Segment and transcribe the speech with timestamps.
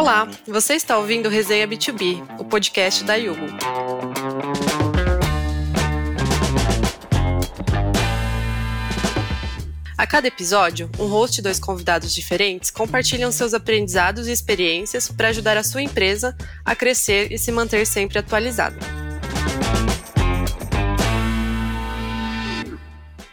[0.00, 3.44] Olá, você está ouvindo Resenha B2B, o podcast da Yugo.
[9.98, 15.28] A cada episódio, um host e dois convidados diferentes compartilham seus aprendizados e experiências para
[15.28, 18.99] ajudar a sua empresa a crescer e se manter sempre atualizada.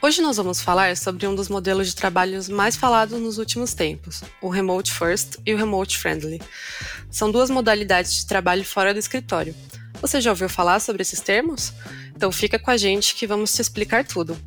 [0.08, 4.24] Hoje nós vamos falar sobre um dos modelos de trabalhos mais falados nos últimos tempos,
[4.42, 6.42] o Remote First e o Remote Friendly.
[7.12, 9.54] São duas modalidades de trabalho fora do escritório.
[10.00, 11.74] Você já ouviu falar sobre esses termos?
[12.16, 14.40] Então fica com a gente que vamos te explicar tudo.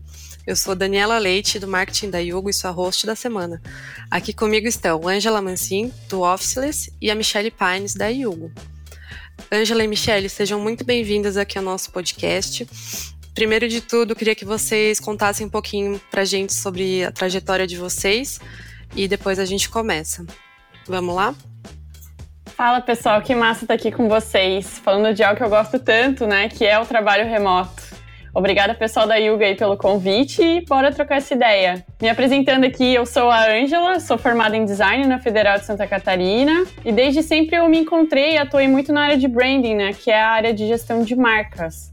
[0.46, 3.60] Eu sou Daniela Leite, do marketing da Yugo e sua host da semana.
[4.10, 8.50] Aqui comigo estão Angela Mancin, do Officeless, e a Michelle Pines, da Yugo.
[9.52, 12.66] Angela e Michelle, sejam muito bem-vindas aqui ao nosso podcast.
[13.40, 17.74] Primeiro de tudo, queria que vocês contassem um pouquinho pra gente sobre a trajetória de
[17.74, 18.38] vocês
[18.94, 20.26] e depois a gente começa.
[20.86, 21.34] Vamos lá?
[22.44, 26.26] Fala pessoal, que massa estar aqui com vocês, falando de algo que eu gosto tanto,
[26.26, 27.82] né, que é o trabalho remoto.
[28.34, 31.82] Obrigada pessoal da Yuga aí pelo convite e bora trocar essa ideia.
[31.98, 35.86] Me apresentando aqui, eu sou a Ângela, sou formada em design na Federal de Santa
[35.86, 39.92] Catarina e desde sempre eu me encontrei e atuei muito na área de branding, né,
[39.94, 41.90] que é a área de gestão de marcas.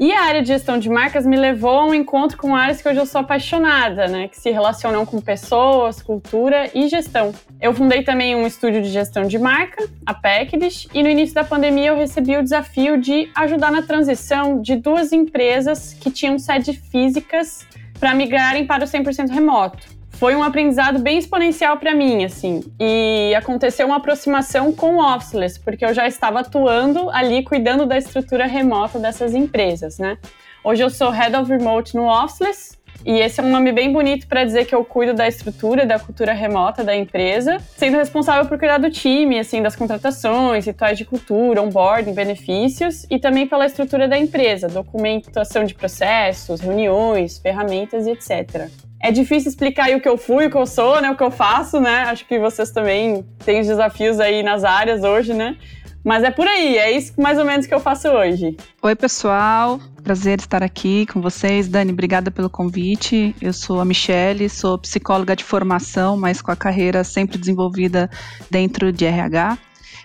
[0.00, 2.88] E a área de gestão de marcas me levou a um encontro com áreas que
[2.88, 4.28] hoje eu sou apaixonada, né?
[4.28, 7.34] Que se relacionam com pessoas, cultura e gestão.
[7.60, 11.44] Eu fundei também um estúdio de gestão de marca, a Packdish, e no início da
[11.44, 16.72] pandemia eu recebi o desafio de ajudar na transição de duas empresas que tinham sede
[16.72, 17.66] físicas
[17.98, 22.62] para migrarem para o 100% remoto foi um aprendizado bem exponencial para mim, assim.
[22.78, 27.96] E aconteceu uma aproximação com o Officeless, porque eu já estava atuando ali cuidando da
[27.96, 30.18] estrutura remota dessas empresas, né?
[30.62, 34.26] Hoje eu sou Head of Remote no Officeless, e esse é um nome bem bonito
[34.26, 38.58] para dizer que eu cuido da estrutura, da cultura remota da empresa, sendo responsável por
[38.58, 44.06] cuidar do time, assim, das contratações, rituais de cultura, onboarding, benefícios e também pela estrutura
[44.06, 48.68] da empresa, documentação de processos, reuniões, ferramentas e etc.
[49.02, 51.22] É difícil explicar aí o que eu fui, o que eu sou, né, o que
[51.22, 52.02] eu faço, né?
[52.02, 55.56] Acho que vocês também têm os desafios aí nas áreas hoje, né?
[56.04, 58.56] Mas é por aí, é isso mais ou menos que eu faço hoje.
[58.82, 59.78] Oi, pessoal.
[60.02, 61.68] Prazer estar aqui com vocês.
[61.68, 63.34] Dani, obrigada pelo convite.
[63.40, 68.10] Eu sou a Michele, sou psicóloga de formação, mas com a carreira sempre desenvolvida
[68.50, 69.58] dentro de RH.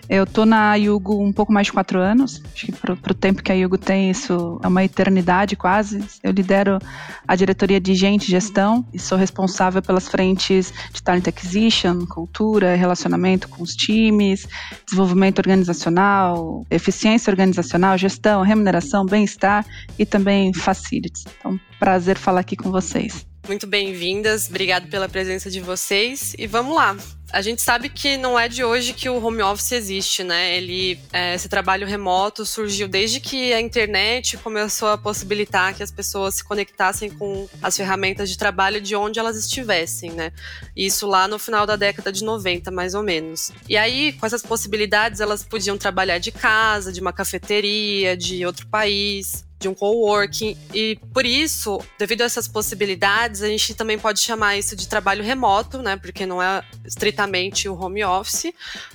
[0.08, 2.42] Eu tô na Yugo um pouco mais de quatro anos.
[2.54, 6.04] Acho que pro, pro tempo que a Yugo tem, isso é uma eternidade quase.
[6.22, 6.78] Eu lidero
[7.26, 12.74] a diretoria de gente e gestão e sou responsável pelas frentes de talent acquisition, cultura,
[12.74, 14.46] relacionamento com os times,
[14.84, 19.66] desenvolvimento organizacional, eficiência organizacional, gestão, remuneração, bem-estar
[19.98, 21.24] e também facilities.
[21.38, 23.26] Então, prazer falar aqui com vocês.
[23.46, 26.96] Muito bem-vindas, obrigado pela presença de vocês e vamos lá.
[27.32, 30.56] A gente sabe que não é de hoje que o home office existe, né?
[30.56, 35.92] Ele, é, esse trabalho remoto surgiu desde que a internet começou a possibilitar que as
[35.92, 40.32] pessoas se conectassem com as ferramentas de trabalho de onde elas estivessem, né?
[40.76, 43.52] Isso lá no final da década de 90, mais ou menos.
[43.68, 48.66] E aí, com essas possibilidades, elas podiam trabalhar de casa, de uma cafeteria, de outro
[48.66, 54.20] país de um coworking e por isso, devido a essas possibilidades, a gente também pode
[54.20, 55.96] chamar isso de trabalho remoto, né?
[55.96, 58.52] Porque não é estritamente o home office,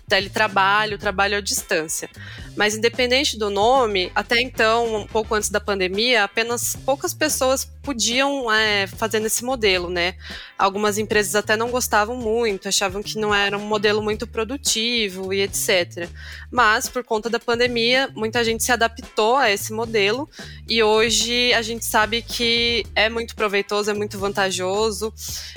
[0.08, 2.10] teletrabalho, trabalho à distância.
[2.56, 8.52] Mas independente do nome, até então, um pouco antes da pandemia, apenas poucas pessoas podiam
[8.52, 10.16] é, fazer nesse modelo, né?
[10.58, 15.42] Algumas empresas até não gostavam muito, achavam que não era um modelo muito produtivo e
[15.42, 16.08] etc.
[16.52, 20.30] Mas por conta da pandemia, muita gente se adaptou a esse modelo
[20.68, 25.14] e hoje a gente sabe que é muito proveitoso, é muito vantajoso.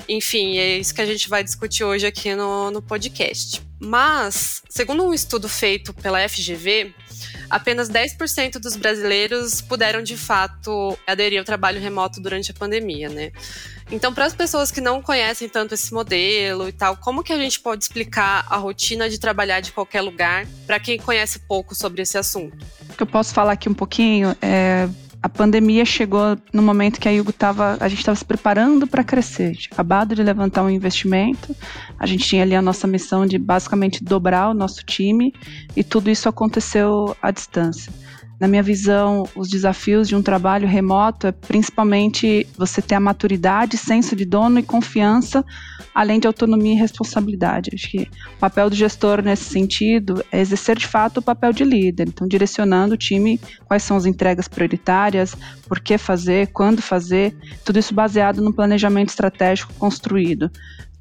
[0.09, 3.63] Enfim, é isso que a gente vai discutir hoje aqui no, no podcast.
[3.85, 6.95] Mas, segundo um estudo feito pela FGV,
[7.51, 13.31] apenas 10% dos brasileiros puderam de fato aderir ao trabalho remoto durante a pandemia, né?
[13.91, 17.39] Então, para as pessoas que não conhecem tanto esse modelo e tal, como que a
[17.39, 22.03] gente pode explicar a rotina de trabalhar de qualquer lugar para quem conhece pouco sobre
[22.03, 22.57] esse assunto?
[22.89, 24.89] O que eu posso falar aqui um pouquinho é
[25.25, 29.03] a pandemia chegou no momento que a Yugo tava, a gente estava se preparando para
[29.03, 29.57] crescer.
[29.57, 31.57] Tinha acabado de levantar um investimento,
[31.99, 35.33] a gente tinha ali a nossa missão de basicamente dobrar o nosso time
[35.75, 37.91] e tudo isso aconteceu à distância.
[38.41, 43.77] Na minha visão, os desafios de um trabalho remoto é principalmente você ter a maturidade,
[43.77, 45.45] senso de dono e confiança,
[45.95, 47.71] além de autonomia e responsabilidade.
[47.73, 51.65] Acho que o papel do gestor nesse sentido é exercer de fato o papel de
[51.65, 55.37] líder, então direcionando o time quais são as entregas prioritárias,
[55.69, 60.51] por que fazer, quando fazer, tudo isso baseado no planejamento estratégico construído.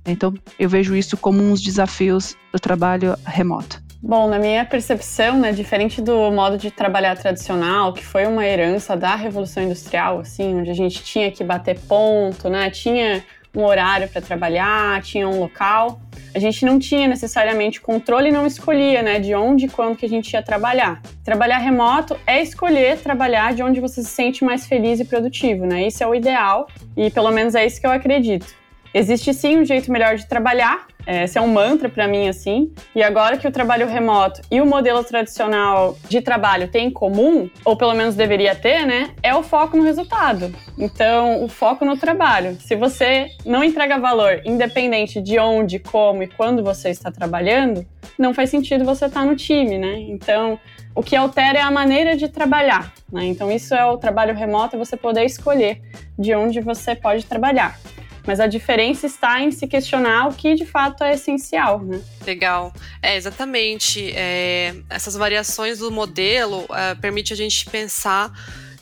[0.05, 3.82] Então, eu vejo isso como uns desafios do trabalho remoto.
[4.05, 8.97] Bom, na minha percepção, né, diferente do modo de trabalhar tradicional, que foi uma herança
[8.97, 13.23] da Revolução Industrial, assim, onde a gente tinha que bater ponto, né, tinha
[13.55, 16.01] um horário para trabalhar, tinha um local.
[16.35, 20.05] A gente não tinha necessariamente controle e não escolhia, né, de onde e quando que
[20.05, 21.01] a gente ia trabalhar.
[21.23, 25.87] Trabalhar remoto é escolher trabalhar de onde você se sente mais feliz e produtivo, né?
[25.87, 26.67] Isso é o ideal
[26.97, 28.53] e pelo menos é isso que eu acredito.
[28.93, 32.71] Existe sim um jeito melhor de trabalhar, esse é um mantra para mim, assim.
[32.95, 37.49] E agora que o trabalho remoto e o modelo tradicional de trabalho têm em comum,
[37.65, 39.11] ou pelo menos deveria ter, né?
[39.21, 40.53] É o foco no resultado.
[40.77, 42.57] Então, o foco no trabalho.
[42.59, 47.85] Se você não entrega valor, independente de onde, como e quando você está trabalhando,
[48.17, 49.99] não faz sentido você estar no time, né?
[49.99, 50.59] Então,
[50.95, 52.93] o que altera é a maneira de trabalhar.
[53.11, 53.25] Né?
[53.25, 55.81] Então, isso é o trabalho remoto, é você poder escolher
[56.17, 57.79] de onde você pode trabalhar.
[58.25, 62.01] Mas a diferença está em se questionar o que de fato é essencial, né?
[62.25, 62.73] Legal.
[63.01, 64.11] É, exatamente.
[64.15, 68.31] É, essas variações do modelo é, permite a gente pensar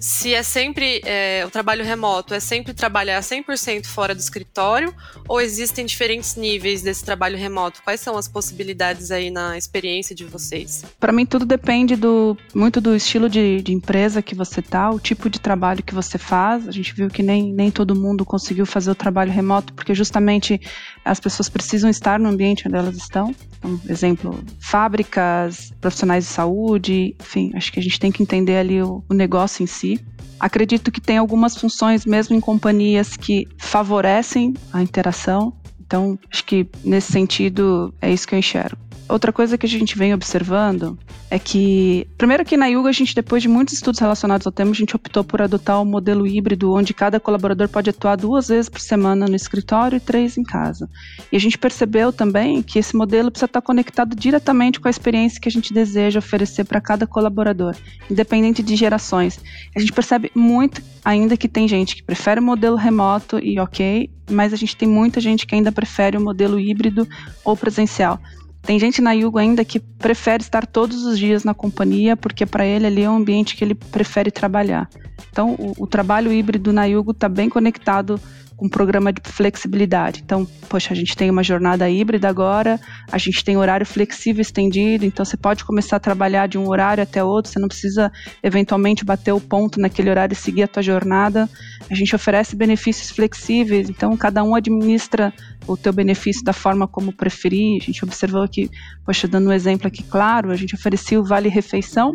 [0.02, 4.94] se é sempre é, o trabalho remoto, é sempre trabalhar 100% fora do escritório
[5.28, 7.84] ou existem diferentes níveis desse trabalho remoto?
[7.84, 10.84] Quais são as possibilidades aí na experiência de vocês?
[11.00, 15.00] Para mim, tudo depende do muito do estilo de, de, empresa que você tá, o
[15.00, 16.68] tipo de trabalho que você faz.
[16.68, 20.60] A gente viu que nem, nem todo mundo conseguiu fazer o trabalho remoto, porque justamente
[21.06, 23.36] as pessoas precisam estar no ambiente onde elas estão.
[23.62, 28.82] Então, exemplo, fábricas, profissionais de saúde, enfim, acho que a gente tem que entender ali
[28.82, 30.04] o, o negócio em si.
[30.40, 35.54] Acredito que tem algumas funções, mesmo em companhias, que favorecem a interação.
[35.80, 38.78] Então, acho que nesse sentido é isso que eu enxergo.
[39.12, 40.98] Outra coisa que a gente vem observando
[41.30, 44.72] é que, primeiro que na Yuga a gente, depois de muitos estudos relacionados ao tema,
[44.72, 48.70] a gente optou por adotar um modelo híbrido, onde cada colaborador pode atuar duas vezes
[48.70, 50.90] por semana no escritório e três em casa.
[51.30, 55.42] E a gente percebeu também que esse modelo precisa estar conectado diretamente com a experiência
[55.42, 57.76] que a gente deseja oferecer para cada colaborador,
[58.10, 59.42] independente de gerações.
[59.76, 64.10] A gente percebe muito ainda que tem gente que prefere o modelo remoto e ok,
[64.30, 67.06] mas a gente tem muita gente que ainda prefere o modelo híbrido
[67.44, 68.18] ou presencial.
[68.62, 72.66] Tem gente na Yugo ainda que prefere estar todos os dias na companhia, porque para
[72.66, 74.88] ele ali é um ambiente que ele prefere trabalhar.
[75.32, 78.20] Então, o, o trabalho híbrido na Yugo está bem conectado
[78.62, 80.22] um programa de flexibilidade.
[80.24, 82.80] Então, poxa, a gente tem uma jornada híbrida agora,
[83.12, 87.02] a gente tem horário flexível estendido, então você pode começar a trabalhar de um horário
[87.02, 88.12] até outro, você não precisa
[88.44, 91.50] eventualmente bater o ponto naquele horário e seguir a tua jornada.
[91.90, 95.34] A gente oferece benefícios flexíveis, então cada um administra
[95.66, 97.82] o teu benefício da forma como preferir.
[97.82, 98.70] A gente observou que,
[99.04, 102.14] poxa, dando um exemplo aqui claro, a gente oferecia o vale refeição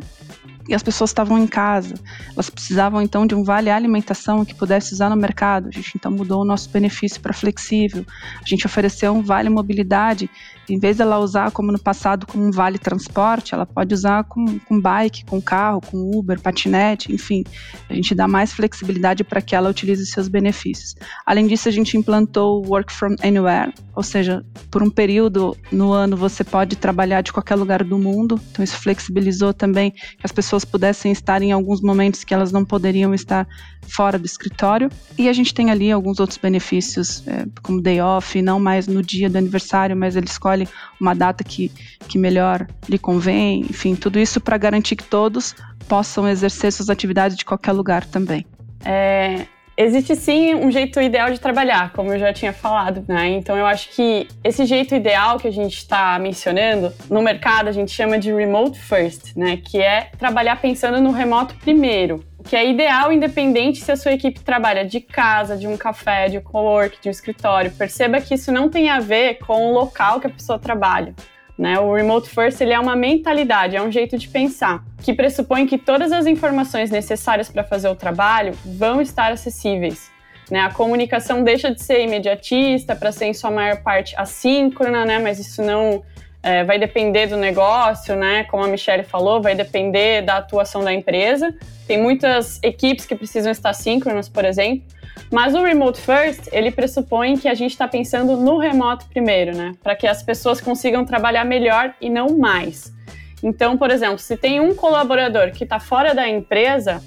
[0.68, 1.94] e as pessoas estavam em casa.
[2.34, 5.68] Elas precisavam então de um vale alimentação que pudesse usar no mercado.
[5.68, 8.04] A gente então mudou o nosso benefício para flexível.
[8.42, 10.28] A gente ofereceu um vale mobilidade
[10.68, 14.58] em vez dela usar como no passado como um vale transporte, ela pode usar com,
[14.60, 17.44] com bike, com carro, com Uber, patinete, enfim.
[17.88, 20.94] A gente dá mais flexibilidade para que ela utilize seus benefícios.
[21.24, 25.92] Além disso, a gente implantou o Work from Anywhere, ou seja, por um período no
[25.92, 28.40] ano você pode trabalhar de qualquer lugar do mundo.
[28.50, 32.64] Então isso flexibilizou também que as pessoas pudessem estar em alguns momentos que elas não
[32.64, 33.46] poderiam estar
[33.88, 34.90] fora do escritório.
[35.18, 39.02] E a gente tem ali alguns outros benefícios, é, como day off, não mais no
[39.02, 40.55] dia do aniversário, mas ele escolhe
[41.00, 41.70] uma data que,
[42.08, 43.60] que melhor lhe convém.
[43.60, 45.54] Enfim, tudo isso para garantir que todos
[45.88, 48.46] possam exercer suas atividades de qualquer lugar também.
[48.84, 53.28] É, existe sim um jeito ideal de trabalhar, como eu já tinha falado, né?
[53.28, 57.72] Então eu acho que esse jeito ideal que a gente está mencionando, no mercado a
[57.72, 59.58] gente chama de remote first, né?
[59.58, 64.40] Que é trabalhar pensando no remoto primeiro que é ideal independente se a sua equipe
[64.40, 67.70] trabalha de casa, de um café, de um co-work, de um escritório.
[67.70, 71.14] Perceba que isso não tem a ver com o local que a pessoa trabalha.
[71.58, 71.78] Né?
[71.80, 75.78] O Remote First ele é uma mentalidade, é um jeito de pensar, que pressupõe que
[75.78, 80.10] todas as informações necessárias para fazer o trabalho vão estar acessíveis.
[80.50, 80.60] Né?
[80.60, 85.18] A comunicação deixa de ser imediatista para ser, em sua maior parte, assíncrona, né?
[85.18, 86.04] mas isso não
[86.46, 88.44] é, vai depender do negócio, né?
[88.44, 91.52] Como a Michelle falou, vai depender da atuação da empresa.
[91.88, 94.86] Tem muitas equipes que precisam estar síncronas, por exemplo.
[95.28, 99.74] Mas o remote first, ele pressupõe que a gente está pensando no remoto primeiro, né?
[99.82, 102.94] Para que as pessoas consigam trabalhar melhor e não mais.
[103.42, 107.02] Então, por exemplo, se tem um colaborador que está fora da empresa,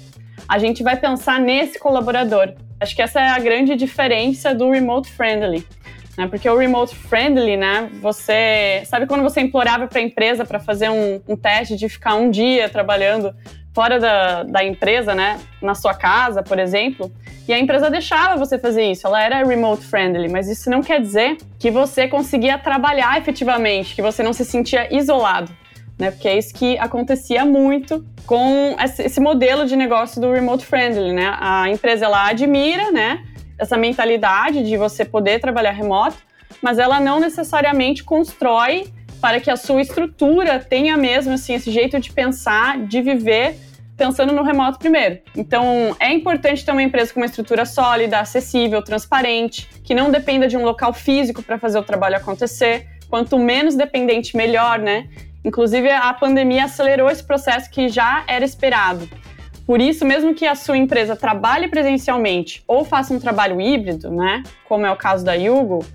[0.46, 2.52] a gente vai pensar nesse colaborador.
[2.78, 5.66] Acho que essa é a grande diferença do remote friendly
[6.20, 6.26] né?
[6.28, 7.88] Porque o remote friendly, né?
[8.02, 12.14] Você sabe quando você implorava para a empresa para fazer um, um, teste de ficar
[12.14, 13.34] um dia trabalhando
[13.72, 15.40] fora da, da empresa, né?
[15.62, 17.10] Na sua casa, por exemplo,
[17.48, 19.06] e a empresa deixava você fazer isso.
[19.06, 24.02] Ela era remote friendly, mas isso não quer dizer que você conseguia trabalhar efetivamente, que
[24.02, 25.50] você não se sentia isolado.
[25.98, 26.10] né?
[26.10, 31.34] Porque é isso que acontecia muito com esse modelo de negócio do remote friendly, né?
[31.40, 33.24] A empresa ela admira, né,
[33.60, 36.16] essa mentalidade de você poder trabalhar remoto,
[36.62, 38.88] mas ela não necessariamente constrói
[39.20, 43.56] para que a sua estrutura tenha mesmo assim esse jeito de pensar, de viver
[43.96, 45.18] pensando no remoto primeiro.
[45.36, 50.48] Então, é importante ter uma empresa com uma estrutura sólida, acessível, transparente, que não dependa
[50.48, 52.86] de um local físico para fazer o trabalho acontecer.
[53.10, 55.06] Quanto menos dependente, melhor, né?
[55.44, 59.06] Inclusive, a pandemia acelerou esse processo que já era esperado.
[59.70, 64.42] Por isso, mesmo que a sua empresa trabalhe presencialmente ou faça um trabalho híbrido, né,
[64.64, 65.86] como é o caso da Yugo,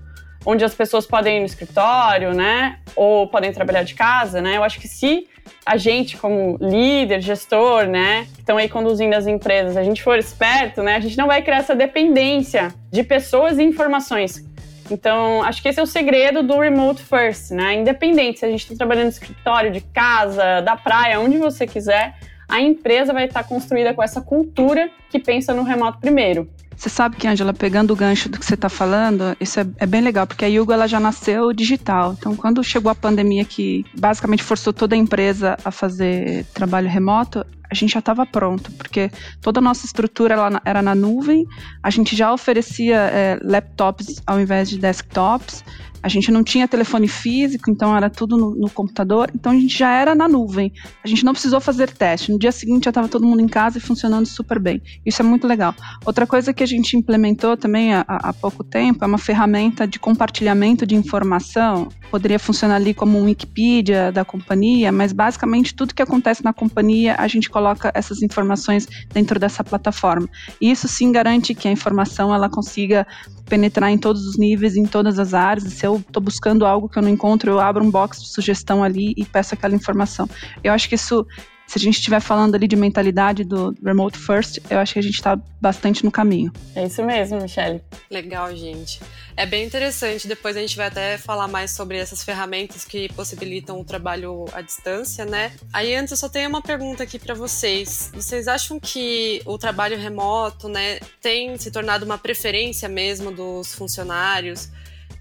[0.46, 4.64] onde as pessoas podem ir no escritório, né, ou podem trabalhar de casa, né, eu
[4.64, 5.28] acho que se
[5.66, 10.18] a gente, como líder, gestor, né, que estão aí conduzindo as empresas, a gente for
[10.18, 14.42] esperto, né, a gente não vai criar essa dependência de pessoas e informações.
[14.90, 17.74] Então, acho que esse é o segredo do remote first, né?
[17.74, 22.14] Independente se a gente está trabalhando no escritório, de casa, da praia, onde você quiser,
[22.48, 26.48] a empresa vai estar construída com essa cultura que pensa no remoto primeiro.
[26.76, 29.86] Você sabe que, Angela, pegando o gancho do que você está falando, isso é, é,
[29.86, 32.14] bem legal, porque a Yugo ela já nasceu digital.
[32.18, 37.46] Então, quando chegou a pandemia que basicamente forçou toda a empresa a fazer trabalho remoto,
[37.70, 39.10] a gente já estava pronto, porque
[39.40, 41.46] toda a nossa estrutura ela era na nuvem,
[41.82, 45.64] a gente já oferecia é, laptops ao invés de desktops,
[46.02, 49.76] a gente não tinha telefone físico, então era tudo no, no, computador, então a gente
[49.76, 50.72] já era na nuvem.
[51.04, 52.30] A gente não precisou fazer teste.
[52.30, 54.80] No dia seguinte já estava todo mundo em casa e funcionando super bem.
[55.04, 55.74] Isso é muito legal.
[56.04, 59.98] Outra coisa que a gente implementou também há, há pouco tempo é uma ferramenta de
[59.98, 61.88] compartilhamento de informação.
[62.10, 67.16] Poderia funcionar ali como um Wikipedia da companhia, mas basicamente tudo que acontece na companhia
[67.18, 70.28] a gente coloca essas informações dentro dessa plataforma.
[70.60, 73.06] E isso sim garante que a informação ela consiga
[73.48, 75.72] penetrar em todos os níveis, em todas as áreas.
[75.72, 78.82] Se eu estou buscando algo que eu não encontro, eu abro um box de sugestão
[78.82, 80.28] ali e peço aquela informação.
[80.62, 81.26] Eu acho que isso
[81.66, 85.02] se a gente estiver falando ali de mentalidade do remote first, eu acho que a
[85.02, 86.52] gente está bastante no caminho.
[86.76, 87.82] É isso mesmo, Michelle.
[88.08, 89.00] Legal, gente.
[89.36, 90.28] É bem interessante.
[90.28, 94.60] Depois a gente vai até falar mais sobre essas ferramentas que possibilitam o trabalho à
[94.60, 95.52] distância, né?
[95.72, 98.12] Aí antes eu só tenho uma pergunta aqui para vocês.
[98.14, 104.70] Vocês acham que o trabalho remoto, né, tem se tornado uma preferência mesmo dos funcionários?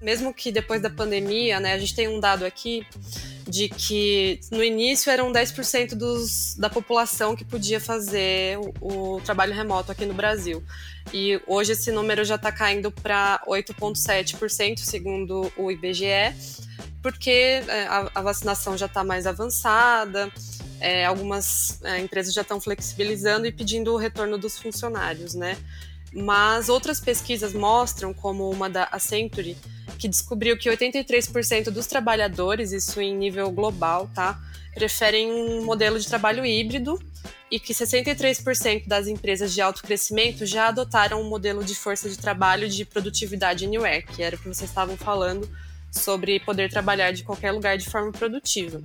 [0.05, 2.85] Mesmo que depois da pandemia, né, a gente tem um dado aqui
[3.47, 9.51] de que no início eram 10% dos, da população que podia fazer o, o, trabalho
[9.51, 10.63] remoto aqui no Brasil.
[11.11, 16.35] E hoje esse número já está caindo para 8,7%, segundo o IBGE,
[17.01, 20.31] porque é, a, a vacinação já está mais avançada,
[20.79, 25.57] é, algumas é, empresas já estão flexibilizando e pedindo o retorno dos funcionários, né?
[26.15, 29.57] Mas outras pesquisas mostram, como uma da Accenture,
[29.99, 34.39] que descobriu que 83% dos trabalhadores, isso em nível global, tá,
[34.73, 36.97] preferem um modelo de trabalho híbrido
[37.51, 42.17] e que 63% das empresas de alto crescimento já adotaram um modelo de força de
[42.17, 45.49] trabalho de produtividade anywhere, que era o que vocês estavam falando
[45.95, 48.81] sobre poder trabalhar de qualquer lugar de forma produtiva.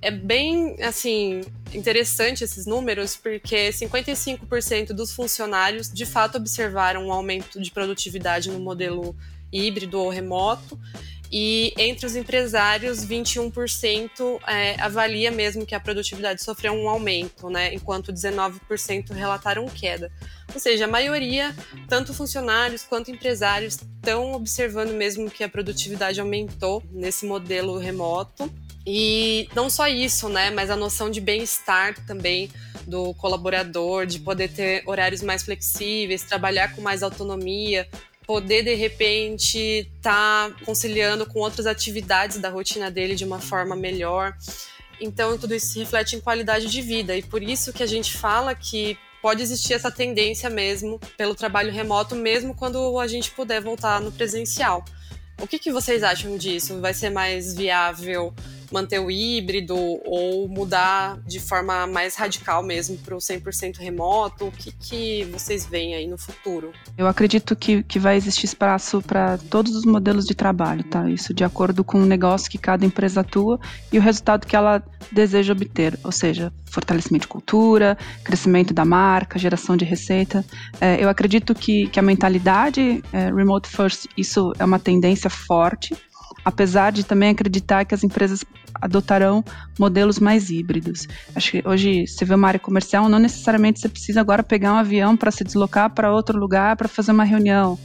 [0.00, 1.42] É bem, assim,
[1.74, 8.60] interessante esses números, porque 55% dos funcionários de fato observaram um aumento de produtividade no
[8.60, 9.16] modelo
[9.52, 10.78] híbrido ou remoto.
[11.30, 17.74] E entre os empresários, 21% é, avalia mesmo que a produtividade sofreu um aumento, né?
[17.74, 20.10] enquanto 19% relataram queda.
[20.54, 21.54] Ou seja, a maioria,
[21.86, 28.50] tanto funcionários quanto empresários, estão observando mesmo que a produtividade aumentou nesse modelo remoto.
[28.86, 30.50] E não só isso, né?
[30.50, 32.50] Mas a noção de bem-estar também
[32.86, 37.86] do colaborador, de poder ter horários mais flexíveis, trabalhar com mais autonomia,
[38.28, 43.74] poder de repente estar tá conciliando com outras atividades da rotina dele de uma forma
[43.74, 44.36] melhor.
[45.00, 48.18] Então, tudo isso se reflete em qualidade de vida e por isso que a gente
[48.18, 53.62] fala que pode existir essa tendência mesmo pelo trabalho remoto, mesmo quando a gente puder
[53.62, 54.84] voltar no presencial.
[55.40, 56.78] O que, que vocês acham disso?
[56.82, 58.34] Vai ser mais viável
[58.70, 64.46] manter o híbrido ou mudar de forma mais radical mesmo para o 100% remoto?
[64.46, 66.72] O que, que vocês veem aí no futuro?
[66.96, 71.08] Eu acredito que, que vai existir espaço para todos os modelos de trabalho, tá?
[71.08, 73.58] Isso de acordo com o negócio que cada empresa atua
[73.92, 79.38] e o resultado que ela deseja obter, ou seja, fortalecimento de cultura, crescimento da marca,
[79.38, 80.44] geração de receita.
[80.80, 85.94] É, eu acredito que, que a mentalidade é, remote first, isso é uma tendência forte
[86.48, 88.42] apesar de também acreditar que as empresas
[88.80, 89.44] adotarão
[89.78, 91.06] modelos mais híbridos.
[91.36, 94.78] Acho que hoje você vê uma área comercial, não necessariamente você precisa agora pegar um
[94.78, 97.78] avião para se deslocar para outro lugar para fazer uma reunião.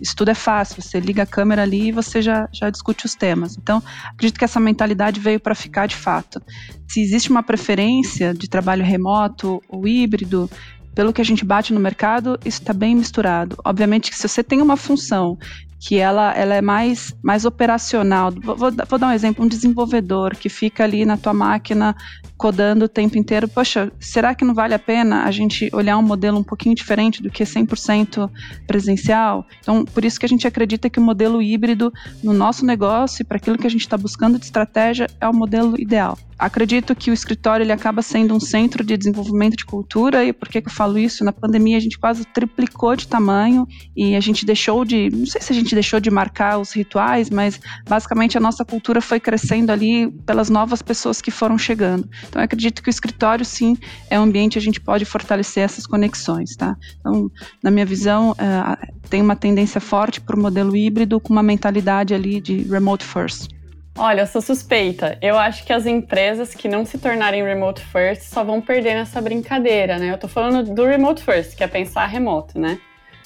[0.00, 3.14] Isso tudo é fácil, você liga a câmera ali e você já, já discute os
[3.14, 3.56] temas.
[3.56, 6.42] Então, acredito que essa mentalidade veio para ficar de fato.
[6.88, 10.50] Se existe uma preferência de trabalho remoto ou híbrido,
[10.92, 13.56] pelo que a gente bate no mercado, isso está bem misturado.
[13.64, 15.38] Obviamente que se você tem uma função
[15.80, 18.32] que ela, ela é mais, mais operacional.
[18.32, 21.94] Vou, vou, dar um exemplo, um desenvolvedor que fica ali na tua máquina
[22.36, 23.48] codando o tempo inteiro.
[23.48, 27.22] Poxa, será que não vale a pena a gente olhar um modelo um pouquinho diferente
[27.22, 28.30] do que 100%
[28.66, 29.46] presencial?
[29.60, 31.92] Então, por isso que a gente acredita que o modelo híbrido
[32.22, 35.80] no nosso negócio para aquilo que a gente está buscando de estratégia é o modelo
[35.80, 36.18] ideal.
[36.38, 40.48] Acredito que o escritório ele acaba sendo um centro de desenvolvimento de cultura e por
[40.48, 41.24] que, que eu falo isso?
[41.24, 43.66] Na pandemia a gente quase triplicou de tamanho
[43.96, 47.30] e a gente deixou de, não sei se a gente deixou de marcar os rituais,
[47.30, 52.08] mas basicamente a nossa cultura foi crescendo ali pelas novas pessoas que foram chegando.
[52.28, 53.76] Então eu acredito que o escritório sim
[54.10, 56.76] é um ambiente que a gente pode fortalecer essas conexões, tá?
[57.00, 57.30] Então,
[57.62, 62.14] na minha visão, uh, tem uma tendência forte para o modelo híbrido com uma mentalidade
[62.14, 63.48] ali de remote first.
[63.96, 65.18] Olha, eu sou suspeita.
[65.20, 69.20] Eu acho que as empresas que não se tornarem remote first só vão perder nessa
[69.20, 70.12] brincadeira, né?
[70.12, 72.78] Eu tô falando do remote first, que é pensar remoto, né?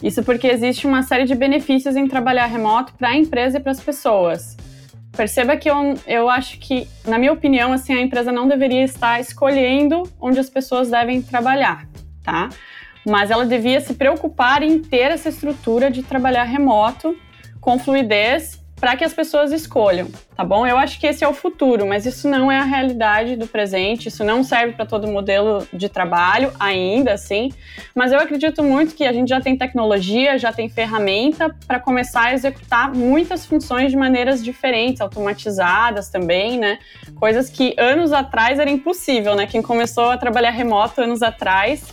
[0.02, 3.72] Isso porque existe uma série de benefícios em trabalhar remoto para a empresa e para
[3.72, 4.56] as pessoas.
[5.16, 9.20] Perceba que eu, eu acho que, na minha opinião, assim, a empresa não deveria estar
[9.20, 11.86] escolhendo onde as pessoas devem trabalhar,
[12.22, 12.48] tá?
[13.06, 17.14] Mas ela devia se preocupar em ter essa estrutura de trabalhar remoto
[17.60, 20.66] com fluidez para que as pessoas escolham, tá bom?
[20.66, 24.08] Eu acho que esse é o futuro, mas isso não é a realidade do presente,
[24.08, 27.52] isso não serve para todo modelo de trabalho ainda, assim.
[27.94, 32.22] Mas eu acredito muito que a gente já tem tecnologia, já tem ferramenta para começar
[32.22, 36.80] a executar muitas funções de maneiras diferentes, automatizadas também, né?
[37.14, 39.46] Coisas que anos atrás era impossível, né?
[39.46, 41.86] Quem começou a trabalhar remoto anos atrás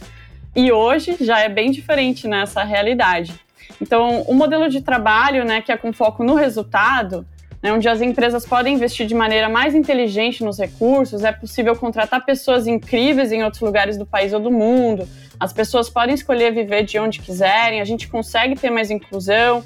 [0.56, 3.40] e hoje já é bem diferente nessa realidade.
[3.82, 7.26] Então, o modelo de trabalho, né, que é com foco no resultado,
[7.62, 12.26] né, onde as empresas podem investir de maneira mais inteligente nos recursos, é possível contratar
[12.26, 15.08] pessoas incríveis em outros lugares do país ou do mundo,
[15.40, 19.64] as pessoas podem escolher viver de onde quiserem, a gente consegue ter mais inclusão,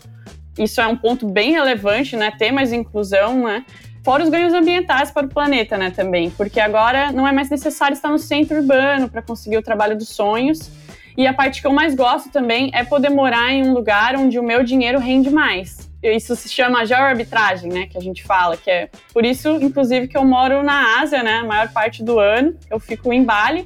[0.58, 3.66] isso é um ponto bem relevante, né, ter mais inclusão, né,
[4.04, 7.94] fora os ganhos ambientais para o planeta, né, também, porque agora não é mais necessário
[7.94, 10.70] estar no centro urbano para conseguir o trabalho dos sonhos,
[11.18, 14.40] e a parte que eu mais gosto também é poder morar em um lugar onde
[14.40, 15.90] o meu dinheiro rende mais.
[16.02, 20.18] Isso se chama geoarbitragem, né, que a gente fala, que é por isso, inclusive, que
[20.18, 23.66] eu moro na Ásia, né, a maior parte do ano, eu fico em Bali,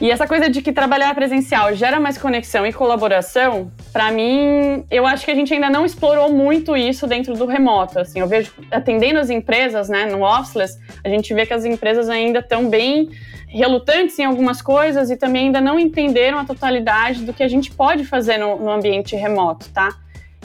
[0.00, 5.06] e essa coisa de que trabalhar presencial gera mais conexão e colaboração, para mim, eu
[5.06, 7.98] acho que a gente ainda não explorou muito isso dentro do remoto.
[7.98, 12.10] Assim, eu vejo atendendo as empresas, né, no officeless, a gente vê que as empresas
[12.10, 13.08] ainda estão bem
[13.48, 17.70] relutantes em algumas coisas e também ainda não entenderam a totalidade do que a gente
[17.72, 19.88] pode fazer no, no ambiente remoto, tá?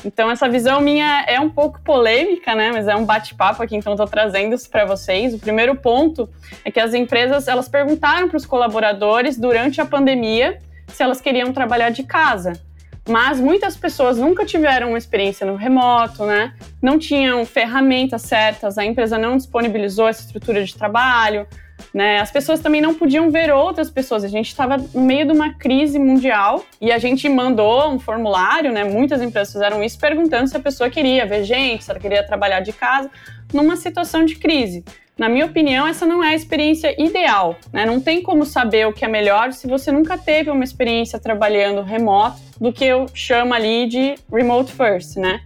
[0.05, 2.71] Então essa visão minha é um pouco polêmica, né?
[2.71, 5.33] Mas é um bate-papo aqui, então estou trazendo isso para vocês.
[5.33, 6.29] O primeiro ponto
[6.63, 11.51] é que as empresas elas perguntaram para os colaboradores durante a pandemia se elas queriam
[11.51, 12.70] trabalhar de casa.
[13.07, 16.53] Mas muitas pessoas nunca tiveram uma experiência no remoto, né?
[16.81, 21.47] Não tinham ferramentas certas, a empresa não disponibilizou essa estrutura de trabalho,
[21.93, 22.19] né?
[22.19, 24.23] As pessoas também não podiam ver outras pessoas.
[24.23, 28.71] A gente estava no meio de uma crise mundial e a gente mandou um formulário,
[28.71, 28.83] né?
[28.83, 32.59] Muitas empresas fizeram isso perguntando se a pessoa queria ver gente, se ela queria trabalhar
[32.59, 33.09] de casa
[33.51, 34.85] numa situação de crise.
[35.17, 37.57] Na minha opinião, essa não é a experiência ideal.
[37.71, 37.85] Né?
[37.85, 41.81] Não tem como saber o que é melhor se você nunca teve uma experiência trabalhando
[41.81, 45.41] remoto, do que eu chamo ali de remote first, né?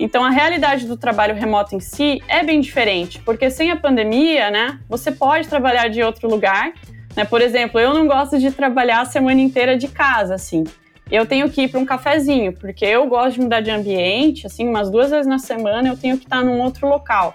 [0.00, 4.50] Então, a realidade do trabalho remoto em si é bem diferente, porque sem a pandemia,
[4.50, 6.72] né, você pode trabalhar de outro lugar.
[7.16, 7.24] Né?
[7.24, 10.64] Por exemplo, eu não gosto de trabalhar a semana inteira de casa, assim.
[11.10, 14.68] Eu tenho que ir para um cafezinho, porque eu gosto de mudar de ambiente, assim,
[14.68, 17.34] umas duas vezes na semana eu tenho que estar num outro local.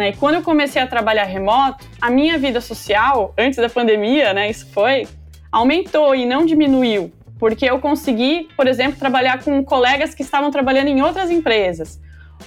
[0.00, 0.08] Né?
[0.08, 4.48] E quando eu comecei a trabalhar remoto, a minha vida social, antes da pandemia, né,
[4.48, 5.06] isso foi,
[5.52, 10.88] aumentou e não diminuiu porque eu consegui, por exemplo, trabalhar com colegas que estavam trabalhando
[10.88, 11.98] em outras empresas.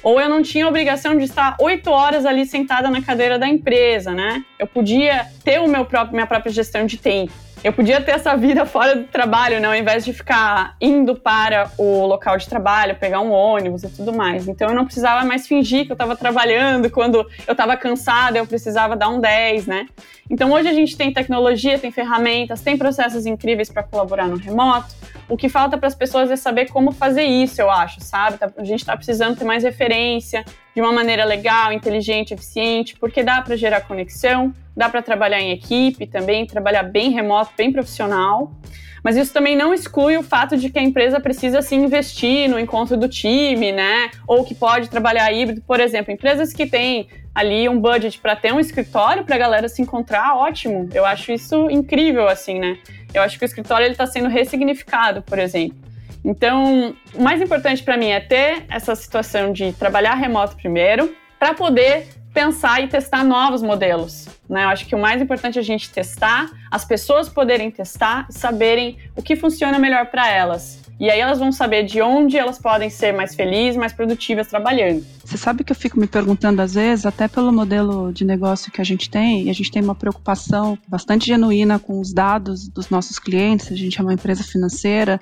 [0.04, 4.12] Ou eu não tinha obrigação de estar oito horas ali sentada na cadeira da empresa,
[4.12, 4.46] né?
[4.60, 7.34] Eu podia ter o meu próprio, minha própria gestão de tempo.
[7.63, 9.67] Eu podia ter essa vida fora do trabalho, né?
[9.69, 14.12] Ao invés de ficar indo para o local de trabalho, pegar um ônibus e tudo
[14.12, 14.49] mais.
[14.49, 18.45] Então eu não precisava mais fingir que eu estava trabalhando quando eu estava cansada, eu
[18.45, 19.86] precisava dar um 10, né?
[20.30, 24.93] Então hoje a gente tem tecnologia, tem ferramentas, tem processos incríveis para colaborar no remoto.
[25.30, 28.38] O que falta para as pessoas é saber como fazer isso, eu acho, sabe?
[28.38, 30.44] Tá, a gente está precisando ter mais referência
[30.76, 35.52] de uma maneira legal, inteligente, eficiente, porque dá para gerar conexão, dá para trabalhar em
[35.52, 38.52] equipe também, trabalhar bem remoto, bem profissional.
[39.04, 42.58] Mas isso também não exclui o fato de que a empresa precisa se investir no
[42.58, 44.10] encontro do time, né?
[44.26, 48.54] Ou que pode trabalhar híbrido, por exemplo, empresas que têm ali um budget para ter
[48.54, 50.88] um escritório para a galera se encontrar, ótimo.
[50.94, 52.78] Eu acho isso incrível, assim, né?
[53.13, 55.78] Eu acho que o escritório ele está sendo ressignificado, por exemplo.
[56.24, 61.54] Então, o mais importante para mim é ter essa situação de trabalhar remoto primeiro, para
[61.54, 64.28] poder pensar e testar novos modelos.
[64.50, 64.63] Né?
[64.63, 68.34] Eu acho que o mais importante é a gente testar, as pessoas poderem testar e
[68.34, 70.83] saberem o que funciona melhor para elas.
[70.99, 75.03] E aí elas vão saber de onde elas podem ser mais felizes, mais produtivas trabalhando.
[75.23, 78.82] Você sabe que eu fico me perguntando às vezes, até pelo modelo de negócio que
[78.82, 82.89] a gente tem, e a gente tem uma preocupação bastante genuína com os dados dos
[82.89, 85.19] nossos clientes, a gente é uma empresa financeira,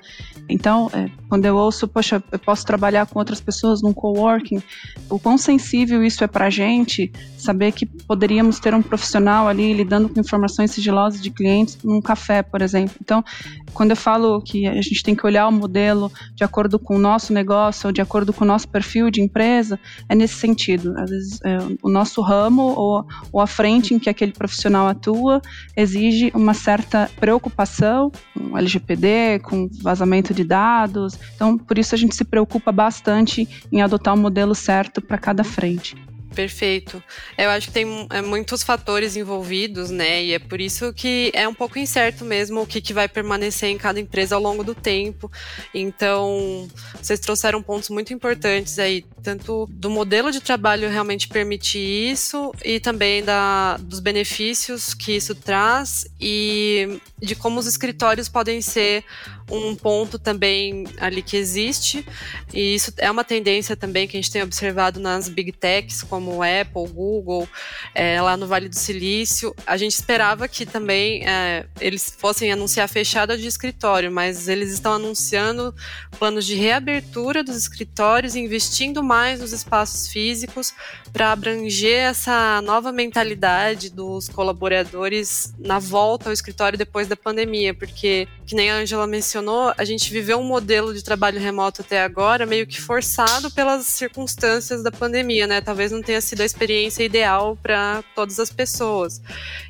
[0.48, 4.62] então é, quando eu ouço, poxa, eu posso trabalhar com outras pessoas num coworking,
[5.08, 9.72] o quão sensível isso é para a gente, saber que poderíamos ter um profissional ali
[9.72, 12.96] lidando com informações sigilosas de clientes num café, por exemplo.
[13.00, 13.24] Então,
[13.72, 16.98] quando eu falo que a gente tem que olhar o modelo de acordo com o
[16.98, 20.94] nosso negócio ou de acordo com o nosso perfil de empresa, é nesse sentido.
[20.98, 25.40] Às vezes, é, o nosso ramo ou, ou a frente em que aquele profissional atua
[25.76, 31.18] exige uma certa preocupação com LGPD, com vazamento de dados.
[31.34, 35.44] Então, por isso a gente se preocupa bastante em adotar o modelo certo para cada
[35.44, 35.96] frente.
[36.34, 37.02] Perfeito.
[37.36, 40.24] Eu acho que tem é, muitos fatores envolvidos, né?
[40.24, 43.68] E é por isso que é um pouco incerto mesmo o que, que vai permanecer
[43.68, 45.30] em cada empresa ao longo do tempo.
[45.74, 46.68] Então,
[47.00, 52.80] vocês trouxeram pontos muito importantes aí, tanto do modelo de trabalho realmente permitir isso e
[52.80, 59.04] também da, dos benefícios que isso traz e de como os escritórios podem ser
[59.50, 62.06] um ponto também ali que existe,
[62.52, 66.42] e isso é uma tendência também que a gente tem observado nas big techs, como
[66.42, 67.48] Apple, Google,
[67.94, 69.54] é, lá no Vale do Silício.
[69.66, 74.92] A gente esperava que também é, eles fossem anunciar fechada de escritório, mas eles estão
[74.94, 75.74] anunciando
[76.18, 80.72] planos de reabertura dos escritórios, investindo mais nos espaços físicos
[81.12, 88.26] para abranger essa nova mentalidade dos colaboradores na volta ao escritório depois da pandemia, porque,
[88.52, 92.44] que nem a Angela mencionou, a gente viveu um modelo de trabalho remoto até agora
[92.44, 95.62] meio que forçado pelas circunstâncias da pandemia, né?
[95.62, 99.22] Talvez não tenha sido a experiência ideal para todas as pessoas.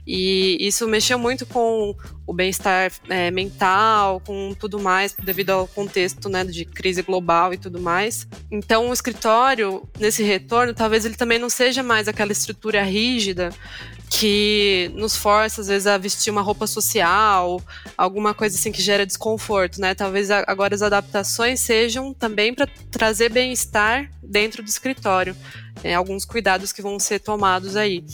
[0.05, 1.95] E isso mexeu muito com
[2.27, 7.59] o bem-estar é, mental, com tudo mais, devido ao contexto né, de crise global e
[7.59, 8.27] tudo mais.
[8.51, 13.51] Então, o escritório, nesse retorno, talvez ele também não seja mais aquela estrutura rígida
[14.15, 17.63] que nos força, às vezes, a vestir uma roupa social,
[17.97, 19.95] alguma coisa assim que gera desconforto, né?
[19.95, 25.35] Talvez agora as adaptações sejam também para trazer bem-estar dentro do escritório.
[25.83, 28.05] É, alguns cuidados que vão ser tomados aí.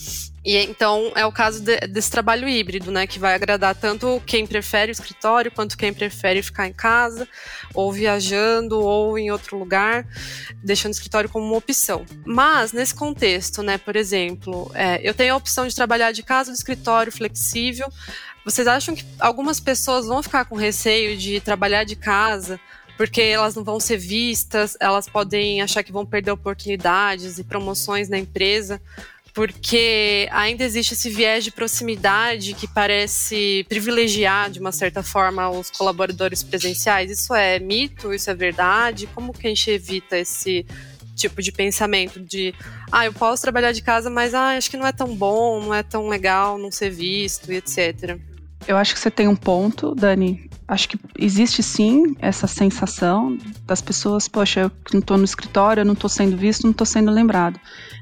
[0.49, 4.47] E então é o caso de, desse trabalho híbrido, né, que vai agradar tanto quem
[4.47, 7.29] prefere o escritório quanto quem prefere ficar em casa,
[7.75, 10.07] ou viajando, ou em outro lugar,
[10.65, 12.07] deixando o escritório como uma opção.
[12.25, 16.51] Mas nesse contexto, né, por exemplo, é, eu tenho a opção de trabalhar de casa,
[16.51, 17.93] do escritório flexível.
[18.43, 22.59] Vocês acham que algumas pessoas vão ficar com receio de trabalhar de casa?
[22.97, 28.09] porque elas não vão ser vistas, elas podem achar que vão perder oportunidades e promoções
[28.09, 28.83] na empresa
[29.39, 35.71] porque ainda existe esse viés de proximidade que parece privilegiar, de uma certa forma, os
[35.71, 37.09] colaboradores presenciais.
[37.09, 38.13] Isso é mito?
[38.13, 39.07] Isso é verdade?
[39.15, 40.67] Como que a gente evita esse
[41.15, 42.53] tipo de pensamento de
[42.91, 45.73] ah, eu posso trabalhar de casa, mas ah, acho que não é tão bom, não
[45.73, 48.19] é tão legal não ser visto e etc.
[48.69, 50.47] Eu acho que você tem um ponto, Dani.
[50.69, 55.87] Acho que existe sim essa sensação das pessoas, poxa, eu não estou no escritório, eu
[55.87, 57.59] não estou sendo visto, não estou sendo lembrado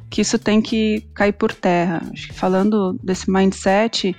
[0.08, 2.02] que isso tem que cair por terra.
[2.32, 4.14] Falando desse mindset,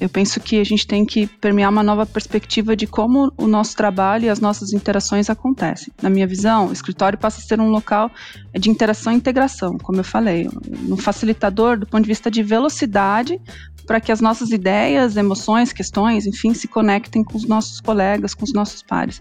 [0.00, 3.76] eu penso que a gente tem que permear uma nova perspectiva de como o nosso
[3.76, 5.92] trabalho e as nossas interações acontecem.
[6.00, 8.10] Na minha visão, o escritório passa a ser um local
[8.54, 10.48] de interação e integração, como eu falei,
[10.88, 13.40] um facilitador do ponto de vista de velocidade
[13.86, 18.44] para que as nossas ideias, emoções, questões, enfim, se conectem com os nossos colegas, com
[18.44, 19.20] os nossos pares.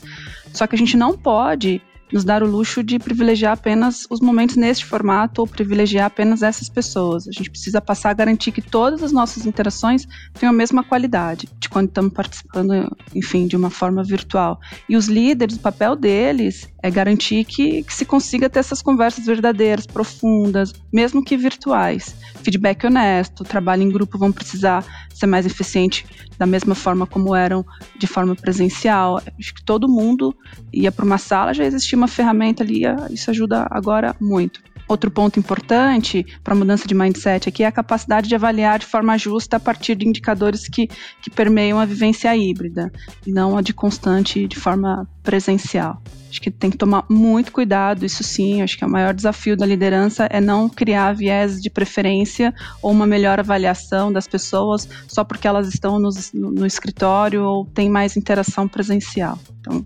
[0.53, 4.55] Só que a gente não pode nos dar o luxo de privilegiar apenas os momentos
[4.55, 7.27] neste formato ou privilegiar apenas essas pessoas.
[7.27, 11.47] A gente precisa passar a garantir que todas as nossas interações tenham a mesma qualidade
[11.59, 14.59] de quando estamos participando, enfim, de uma forma virtual.
[14.89, 19.25] E os líderes, o papel deles é garantir que, que se consiga ter essas conversas
[19.25, 22.15] verdadeiras, profundas, mesmo que virtuais.
[22.43, 26.05] Feedback honesto, trabalho em grupo vão precisar ser mais eficiente
[26.41, 27.63] da mesma forma como eram
[27.99, 29.21] de forma presencial.
[29.39, 30.35] Acho que todo mundo
[30.73, 34.59] ia para uma sala, já existia uma ferramenta ali, isso ajuda agora muito.
[34.91, 38.85] Outro ponto importante para a mudança de mindset aqui é a capacidade de avaliar de
[38.85, 40.89] forma justa a partir de indicadores que,
[41.21, 42.91] que permeiam a vivência híbrida,
[43.25, 46.01] e não a de constante de forma presencial.
[46.29, 48.61] Acho que tem que tomar muito cuidado, isso sim.
[48.61, 53.07] Acho que o maior desafio da liderança é não criar viés de preferência ou uma
[53.07, 58.67] melhor avaliação das pessoas só porque elas estão no, no, escritório ou têm mais interação
[58.67, 59.39] presencial.
[59.61, 59.85] Então,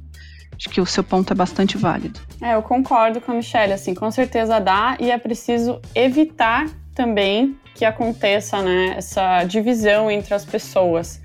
[0.58, 2.20] Acho que o seu ponto é bastante válido.
[2.41, 7.58] É, eu concordo com a Michelle, assim, com certeza dá e é preciso evitar também
[7.74, 11.22] que aconteça, né, essa divisão entre as pessoas.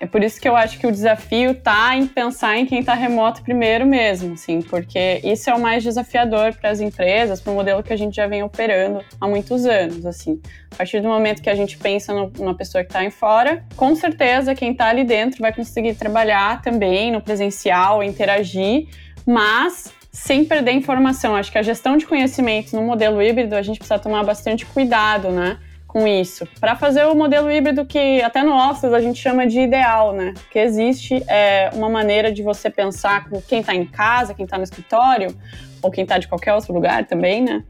[0.00, 2.94] É por isso que eu acho que o desafio tá em pensar em quem está
[2.94, 7.54] remoto primeiro mesmo, assim, porque isso é o mais desafiador para as empresas, para o
[7.54, 10.40] modelo que a gente já vem operando há muitos anos, assim.
[10.72, 13.94] A partir do momento que a gente pensa numa pessoa que está em fora, com
[13.94, 18.88] certeza quem está ali dentro vai conseguir trabalhar também no presencial, interagir,
[19.26, 21.36] mas sem perder informação.
[21.36, 25.28] Acho que a gestão de conhecimento no modelo híbrido a gente precisa tomar bastante cuidado,
[25.30, 25.58] né?
[25.90, 29.58] Com isso, para fazer o modelo híbrido que até no Office a gente chama de
[29.58, 30.34] ideal, né?
[30.48, 34.56] Que existe é, uma maneira de você pensar com quem está em casa, quem está
[34.56, 35.36] no escritório,
[35.82, 37.64] ou quem está de qualquer outro lugar também, né?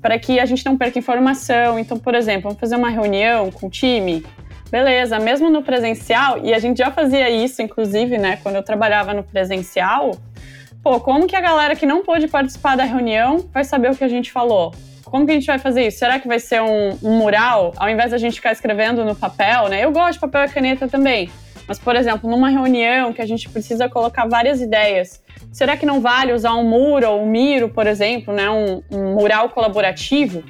[0.00, 1.76] Para que a gente não perca informação.
[1.76, 4.24] Então, por exemplo, vamos fazer uma reunião com o time.
[4.70, 8.38] Beleza, mesmo no presencial, e a gente já fazia isso, inclusive, né?
[8.44, 10.12] Quando eu trabalhava no presencial,
[10.84, 14.04] pô, como que a galera que não pôde participar da reunião vai saber o que
[14.04, 14.72] a gente falou?
[15.10, 15.98] Como que a gente vai fazer isso?
[15.98, 19.68] Será que vai ser um, um mural, ao invés da gente ficar escrevendo no papel,
[19.68, 19.84] né?
[19.84, 21.30] Eu gosto de papel e caneta também.
[21.66, 26.00] Mas, por exemplo, numa reunião que a gente precisa colocar várias ideias, será que não
[26.00, 28.50] vale usar um muro ou um miro, por exemplo, né?
[28.50, 30.42] um, um mural colaborativo?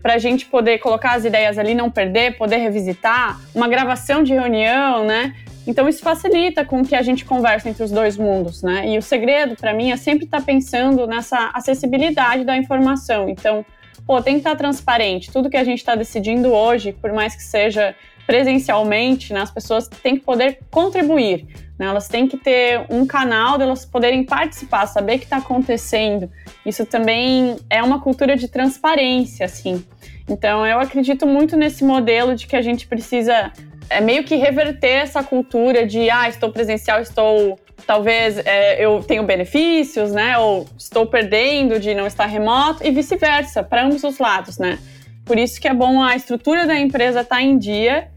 [0.00, 4.32] Para a gente poder colocar as ideias ali, não perder, poder revisitar, uma gravação de
[4.32, 5.34] reunião, né?
[5.66, 8.88] Então isso facilita com que a gente converse entre os dois mundos, né?
[8.88, 13.28] E o segredo para mim é sempre estar tá pensando nessa acessibilidade da informação.
[13.28, 13.66] Então,
[14.08, 15.30] pô, tem que estar transparente.
[15.30, 17.94] Tudo que a gente está decidindo hoje, por mais que seja
[18.26, 21.46] presencialmente, né, as pessoas têm que poder contribuir.
[21.78, 26.30] Né, elas têm que ter um canal delas poderem participar, saber o que está acontecendo.
[26.64, 29.84] Isso também é uma cultura de transparência, assim.
[30.26, 33.52] Então, eu acredito muito nesse modelo de que a gente precisa
[33.90, 39.22] é meio que reverter essa cultura de ah, estou presencial, estou talvez é, eu tenho
[39.22, 40.38] benefícios, né?
[40.38, 44.78] Ou estou perdendo de não estar remoto e vice-versa, para ambos os lados, né?
[45.24, 48.08] Por isso que é bom a estrutura da empresa estar tá em dia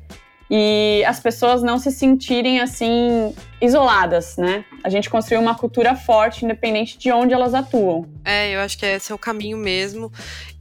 [0.49, 4.65] e as pessoas não se sentirem assim isoladas, né?
[4.83, 8.09] A gente construiu uma cultura forte, independente de onde elas atuam.
[8.25, 10.11] É, eu acho que esse é o caminho mesmo.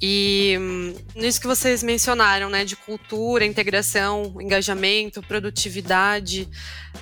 [0.01, 6.47] E hum, nisso que vocês mencionaram, né, de cultura, integração, engajamento, produtividade,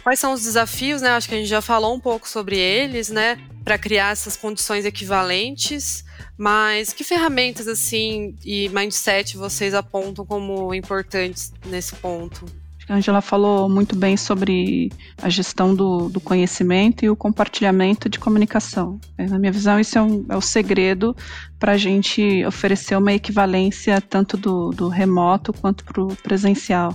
[0.05, 1.11] quais são os desafios, né?
[1.11, 4.85] Acho que a gente já falou um pouco sobre eles, né, para criar essas condições
[4.85, 6.05] equivalentes.
[6.37, 12.47] Mas que ferramentas assim e mindset vocês apontam como importantes nesse ponto?
[12.89, 18.19] A Angela falou muito bem sobre a gestão do, do conhecimento e o compartilhamento de
[18.19, 18.99] comunicação.
[19.17, 21.15] É, na minha visão, isso é, um, é o segredo
[21.59, 26.95] para a gente oferecer uma equivalência tanto do, do remoto quanto para o presencial.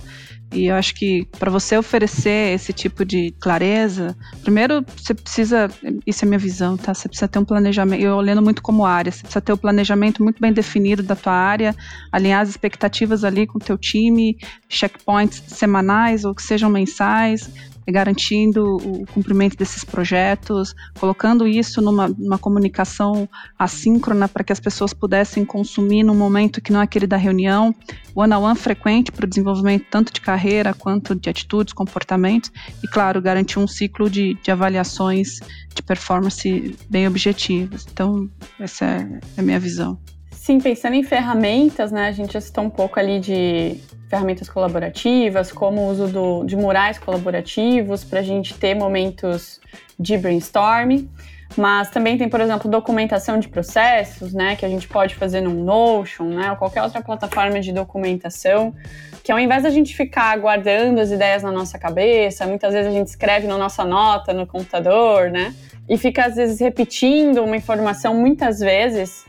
[0.54, 5.68] E eu acho que para você oferecer esse tipo de clareza, primeiro você precisa,
[6.06, 6.94] isso é minha visão, tá?
[6.94, 9.58] Você precisa ter um planejamento, eu olhando muito como área, você precisa ter o um
[9.58, 11.74] planejamento muito bem definido da tua área,
[12.12, 14.36] alinhar as expectativas ali com o teu time,
[14.68, 17.50] checkpoints semanais ou que sejam mensais,
[17.92, 24.92] garantindo o cumprimento desses projetos, colocando isso numa, numa comunicação assíncrona para que as pessoas
[24.92, 27.74] pudessem consumir no momento que não é aquele da reunião,
[28.14, 32.50] one-on-one -on -one frequente para o desenvolvimento tanto de carreira quanto de atitudes, comportamentos,
[32.82, 35.40] e claro, garantir um ciclo de, de avaliações
[35.74, 37.86] de performance bem objetivas.
[37.90, 39.98] Então, essa é a minha visão.
[40.44, 43.80] Sim, pensando em ferramentas, né, a gente já citou um pouco ali de
[44.10, 49.58] ferramentas colaborativas, como o uso do, de murais colaborativos para a gente ter momentos
[49.98, 51.08] de brainstorming.
[51.56, 55.64] Mas também tem, por exemplo, documentação de processos, né, que a gente pode fazer num
[55.64, 58.74] Notion, né, ou qualquer outra plataforma de documentação,
[59.22, 62.94] que ao invés da gente ficar guardando as ideias na nossa cabeça, muitas vezes a
[62.94, 65.54] gente escreve na nossa nota no computador, né,
[65.88, 69.24] e fica às vezes repetindo uma informação muitas vezes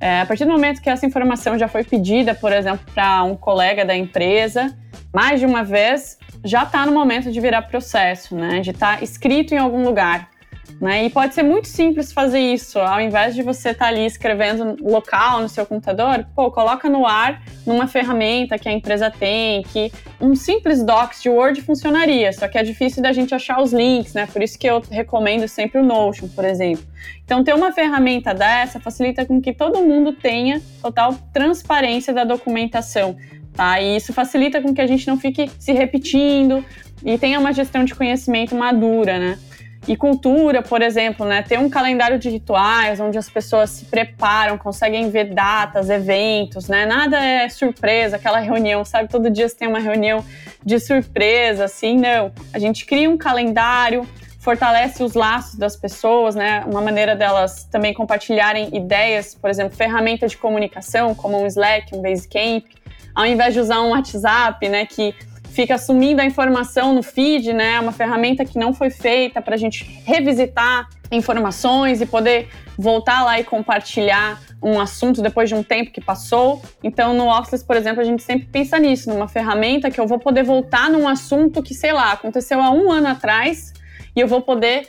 [0.00, 3.36] é, a partir do momento que essa informação já foi pedida, por exemplo, para um
[3.36, 4.74] colega da empresa,
[5.12, 8.60] mais de uma vez, já está no momento de virar processo, né?
[8.60, 10.30] De estar tá escrito em algum lugar.
[10.80, 11.06] Né?
[11.06, 12.78] E pode ser muito simples fazer isso.
[12.78, 17.06] Ao invés de você estar tá ali escrevendo local no seu computador, pô, coloca no
[17.06, 22.48] ar numa ferramenta que a empresa tem, que um simples docs de Word funcionaria, só
[22.48, 24.26] que é difícil da gente achar os links, né?
[24.26, 26.84] Por isso que eu recomendo sempre o Notion, por exemplo.
[27.24, 33.16] Então, ter uma ferramenta dessa facilita com que todo mundo tenha total transparência da documentação.
[33.54, 33.80] Tá?
[33.80, 36.64] E isso facilita com que a gente não fique se repetindo
[37.04, 39.38] e tenha uma gestão de conhecimento madura, né?
[39.88, 41.42] E cultura, por exemplo, né?
[41.42, 46.84] Ter um calendário de rituais onde as pessoas se preparam, conseguem ver datas, eventos, né?
[46.84, 49.08] Nada é surpresa, aquela reunião, sabe?
[49.08, 50.24] Todo dia você tem uma reunião
[50.64, 52.30] de surpresa, assim, não.
[52.52, 54.06] A gente cria um calendário,
[54.38, 56.62] fortalece os laços das pessoas, né?
[56.66, 62.02] Uma maneira delas também compartilharem ideias, por exemplo, ferramenta de comunicação, como um Slack, um
[62.02, 62.66] Basecamp,
[63.14, 64.84] ao invés de usar um WhatsApp, né?
[64.84, 65.14] Que
[65.50, 67.74] fica sumindo a informação no feed, né?
[67.74, 73.24] É uma ferramenta que não foi feita para a gente revisitar informações e poder voltar
[73.24, 76.62] lá e compartilhar um assunto depois de um tempo que passou.
[76.82, 80.18] Então, no Office, por exemplo, a gente sempre pensa nisso, numa ferramenta que eu vou
[80.18, 83.72] poder voltar num assunto que, sei lá, aconteceu há um ano atrás
[84.14, 84.88] e eu vou poder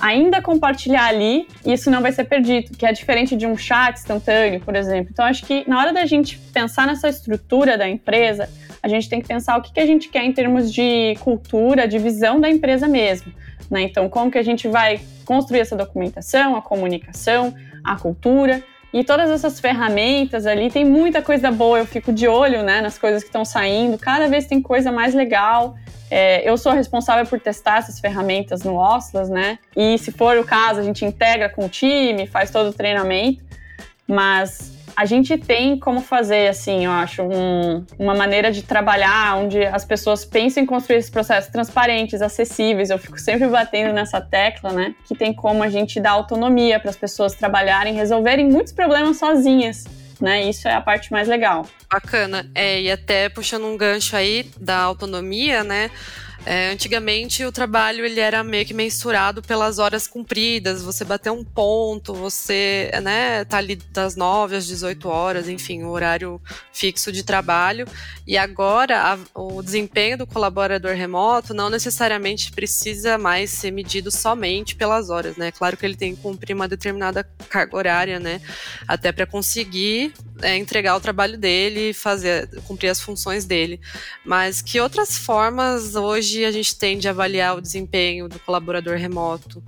[0.00, 3.96] ainda compartilhar ali e isso não vai ser perdido, que é diferente de um chat
[3.96, 5.10] instantâneo, por exemplo.
[5.12, 8.50] Então, acho que na hora da gente pensar nessa estrutura da empresa,
[8.82, 11.86] a gente tem que pensar o que, que a gente quer em termos de cultura,
[11.86, 13.32] de visão da empresa mesmo.
[13.70, 13.82] Né?
[13.82, 19.30] Então, como que a gente vai construir essa documentação, a comunicação, a cultura e todas
[19.30, 23.28] essas ferramentas ali, tem muita coisa boa, eu fico de olho né, nas coisas que
[23.30, 25.76] estão saindo, cada vez tem coisa mais legal.
[26.10, 29.58] É, eu sou responsável por testar essas ferramentas no Oslas, né?
[29.74, 33.42] E se for o caso, a gente integra com o time, faz todo o treinamento.
[34.06, 39.64] Mas a gente tem como fazer, assim, eu acho, um, uma maneira de trabalhar onde
[39.64, 42.90] as pessoas pensem em construir esses processos transparentes, acessíveis.
[42.90, 44.94] Eu fico sempre batendo nessa tecla, né?
[45.06, 49.84] Que tem como a gente dar autonomia para as pessoas trabalharem, resolverem muitos problemas sozinhas.
[50.20, 50.48] Né?
[50.48, 51.66] Isso é a parte mais legal.
[51.90, 52.48] Bacana.
[52.54, 55.90] É, e até puxando um gancho aí da autonomia, né?
[56.44, 61.44] É, antigamente o trabalho ele era meio que mensurado pelas horas cumpridas, você bater um
[61.44, 66.40] ponto, você né, tá ali das 9 às 18 horas, enfim, o horário
[66.72, 67.86] fixo de trabalho.
[68.26, 74.74] E agora a, o desempenho do colaborador remoto não necessariamente precisa mais ser medido somente
[74.74, 75.52] pelas horas, né?
[75.52, 78.40] Claro que ele tem que cumprir uma determinada carga horária, né?
[78.88, 83.80] Até para conseguir é, entregar o trabalho dele, fazer, cumprir as funções dele.
[84.24, 89.62] Mas que outras formas hoje a gente tem de avaliar o desempenho do colaborador remoto?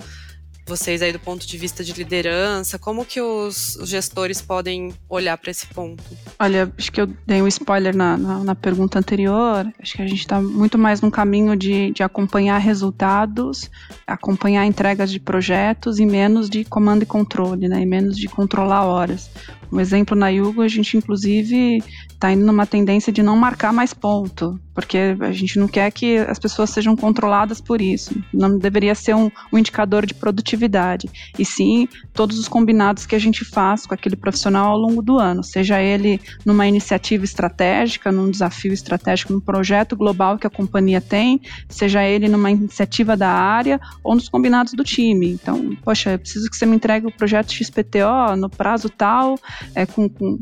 [0.67, 5.37] vocês aí do ponto de vista de liderança, como que os, os gestores podem olhar
[5.37, 6.03] para esse ponto?
[6.39, 10.07] Olha, acho que eu dei um spoiler na, na, na pergunta anterior, acho que a
[10.07, 13.71] gente está muito mais num caminho de, de acompanhar resultados,
[14.07, 18.85] acompanhar entregas de projetos e menos de comando e controle, né, e menos de controlar
[18.85, 19.31] horas.
[19.73, 21.83] Um exemplo na Yugo, a gente inclusive
[22.25, 26.17] está indo numa tendência de não marcar mais ponto, porque a gente não quer que
[26.17, 28.15] as pessoas sejam controladas por isso.
[28.33, 33.19] Não deveria ser um, um indicador de produtividade, e sim todos os combinados que a
[33.19, 38.31] gente faz com aquele profissional ao longo do ano, seja ele numa iniciativa estratégica, num
[38.31, 43.79] desafio estratégico, num projeto global que a companhia tem, seja ele numa iniciativa da área
[44.03, 45.33] ou nos combinados do time.
[45.33, 49.39] Então, poxa, eu preciso que você me entregue o projeto XPTO no prazo tal,
[49.75, 50.39] é, com, com,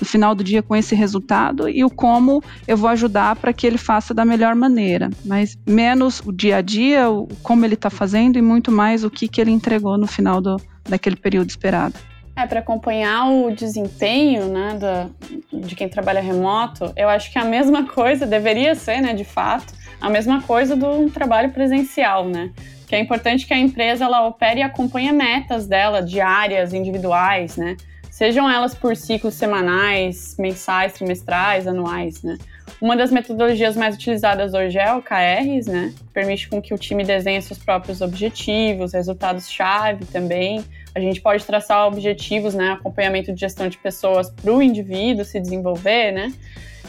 [0.00, 3.66] no final do dia com esse resultado e o como eu vou ajudar para que
[3.66, 5.10] ele faça da melhor maneira.
[5.24, 9.10] Mas menos o dia a dia, o, como ele está fazendo e muito mais o
[9.10, 10.56] que, que ele entregou no final do,
[10.88, 11.94] daquele período esperado.
[12.34, 15.08] É, para acompanhar o desempenho né, da,
[15.52, 19.74] de quem trabalha remoto, eu acho que a mesma coisa deveria ser, né, de fato,
[20.00, 22.50] a mesma coisa do trabalho presencial, né?
[22.88, 27.76] Que é importante que a empresa ela opere e acompanhe metas dela, diárias, individuais, né?
[28.12, 32.36] Sejam elas por ciclos semanais, mensais, trimestrais, anuais, né?
[32.78, 35.94] Uma das metodologias mais utilizadas hoje é o OKRs, né?
[36.12, 40.62] Permite com que o time desenhe seus próprios objetivos, resultados-chave também.
[40.94, 42.72] A gente pode traçar objetivos, né?
[42.72, 46.34] Acompanhamento de gestão de pessoas para o indivíduo se desenvolver, né?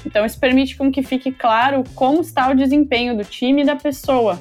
[0.06, 3.78] Então, isso permite com que fique claro como está o desempenho do time e da
[3.78, 4.38] pessoa,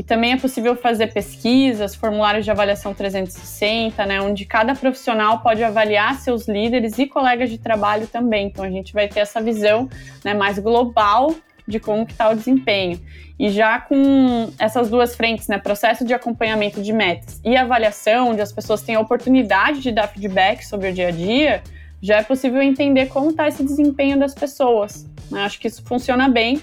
[0.00, 5.62] e também é possível fazer pesquisas, formulários de avaliação 360, né, onde cada profissional pode
[5.62, 8.46] avaliar seus líderes e colegas de trabalho também.
[8.46, 9.90] Então a gente vai ter essa visão
[10.24, 11.34] né, mais global
[11.68, 12.98] de como está o desempenho.
[13.38, 18.40] E já com essas duas frentes, né, processo de acompanhamento de metas e avaliação, onde
[18.40, 21.62] as pessoas têm a oportunidade de dar feedback sobre o dia a dia,
[22.00, 25.06] já é possível entender como está esse desempenho das pessoas.
[25.30, 25.44] Né?
[25.44, 26.62] Acho que isso funciona bem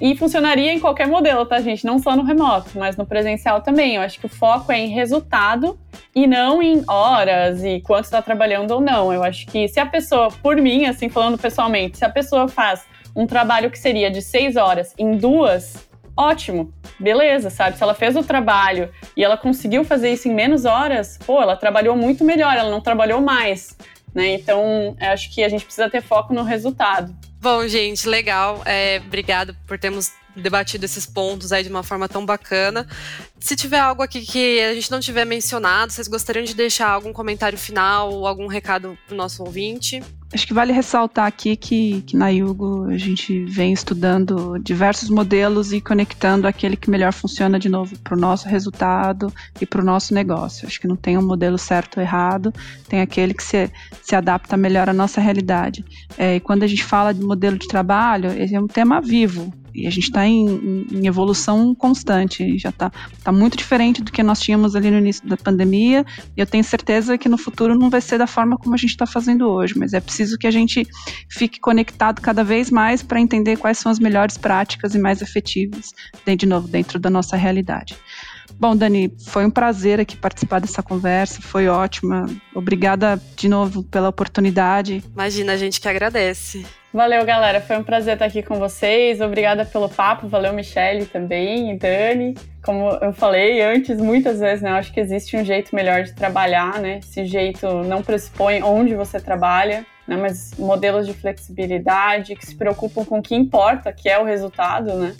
[0.00, 1.86] E funcionaria em qualquer modelo, tá, gente?
[1.86, 3.94] Não só no remoto, mas no presencial também.
[3.96, 5.78] Eu acho que o foco é em resultado
[6.14, 9.12] e não em horas e quanto está trabalhando ou não.
[9.12, 12.84] Eu acho que se a pessoa, por mim, assim, falando pessoalmente, se a pessoa faz
[13.14, 17.76] um trabalho que seria de seis horas em duas, ótimo, beleza, sabe?
[17.76, 21.56] Se ela fez o trabalho e ela conseguiu fazer isso em menos horas, pô, ela
[21.56, 23.76] trabalhou muito melhor, ela não trabalhou mais,
[24.12, 24.34] né?
[24.34, 27.14] Então, acho que a gente precisa ter foco no resultado.
[27.44, 28.62] Bom, gente, legal.
[28.64, 32.88] É, obrigado por termos debatido esses pontos aí de uma forma tão bacana.
[33.38, 37.12] Se tiver algo aqui que a gente não tiver mencionado, vocês gostariam de deixar algum
[37.12, 40.02] comentário final ou algum recado para o nosso ouvinte?
[40.34, 45.72] Acho que vale ressaltar aqui que, que na Yugo a gente vem estudando diversos modelos
[45.72, 49.84] e conectando aquele que melhor funciona de novo para o nosso resultado e para o
[49.84, 50.66] nosso negócio.
[50.66, 52.52] Acho que não tem um modelo certo ou errado,
[52.88, 53.70] tem aquele que se,
[54.02, 55.84] se adapta melhor à nossa realidade.
[56.18, 59.86] É, e quando a gente fala de modelo de trabalho, é um tema vivo e
[59.86, 64.40] a gente está em, em, evolução constante, já está tá muito diferente do que nós
[64.40, 66.04] tínhamos ali no início da pandemia,
[66.36, 68.90] e eu tenho certeza que no futuro não vai ser da forma como a gente
[68.90, 70.86] está fazendo hoje, mas é preciso que a gente
[71.28, 75.92] fique conectado cada vez mais para entender quais são as melhores práticas e mais efetivas,
[76.38, 77.96] de novo, dentro da nossa realidade.
[78.52, 82.26] Bom, Dani, foi um prazer aqui participar dessa conversa, foi ótima.
[82.54, 85.02] Obrigada de novo pela oportunidade.
[85.12, 86.64] Imagina, a gente que agradece.
[86.94, 87.60] Valeu, galera.
[87.60, 89.20] Foi um prazer estar aqui com vocês.
[89.20, 90.28] Obrigada pelo papo.
[90.28, 92.36] Valeu, Michelle também e Dani.
[92.62, 94.70] Como eu falei antes, muitas vezes, né?
[94.70, 97.00] Eu acho que existe um jeito melhor de trabalhar, né?
[97.02, 100.16] Esse jeito não pressupõe onde você trabalha, né?
[100.16, 104.94] Mas modelos de flexibilidade que se preocupam com o que importa, que é o resultado,
[104.94, 105.16] né?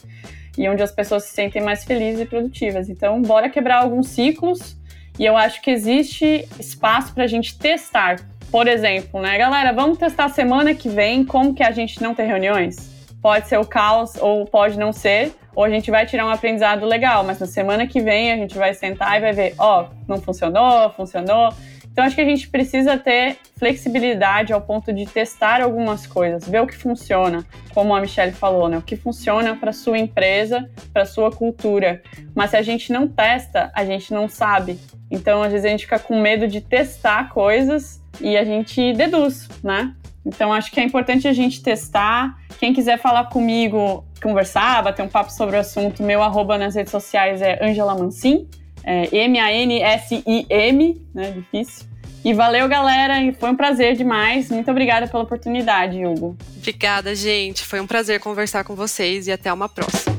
[0.56, 2.88] E onde as pessoas se sentem mais felizes e produtivas.
[2.88, 4.76] Então, bora quebrar alguns ciclos.
[5.18, 8.16] E eu acho que existe espaço para a gente testar
[8.54, 12.24] por exemplo, né, galera, vamos testar semana que vem como que a gente não tem
[12.24, 12.76] reuniões?
[13.20, 16.86] Pode ser o caos ou pode não ser, ou a gente vai tirar um aprendizado
[16.86, 19.94] legal, mas na semana que vem a gente vai sentar e vai ver, ó, oh,
[20.06, 21.52] não funcionou, funcionou.
[21.94, 26.60] Então acho que a gente precisa ter flexibilidade ao ponto de testar algumas coisas, ver
[26.60, 28.76] o que funciona, como a Michelle falou, né?
[28.76, 32.02] O que funciona para sua empresa, para sua cultura.
[32.34, 34.76] Mas se a gente não testa, a gente não sabe.
[35.08, 39.48] Então às vezes a gente fica com medo de testar coisas e a gente deduz,
[39.62, 39.94] né?
[40.26, 42.36] Então acho que é importante a gente testar.
[42.58, 46.90] Quem quiser falar comigo, conversar, bater um papo sobre o assunto, meu arroba nas redes
[46.90, 48.48] sociais é Angela Mancin,
[48.84, 51.30] é M-A-N-S-I-M, né?
[51.30, 51.86] Difícil.
[52.24, 53.14] E valeu, galera.
[53.38, 54.50] Foi um prazer demais.
[54.50, 56.36] Muito obrigada pela oportunidade, Hugo.
[56.56, 57.64] Obrigada, gente.
[57.64, 60.14] Foi um prazer conversar com vocês e até uma próxima.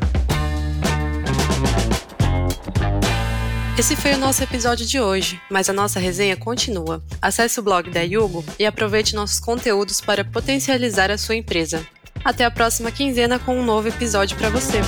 [3.78, 7.04] Esse foi o nosso episódio de hoje, mas a nossa resenha continua.
[7.22, 11.86] Acesse o blog da Yugo e aproveite nossos conteúdos para potencializar a sua empresa.
[12.24, 14.80] Até a próxima quinzena com um novo episódio para você.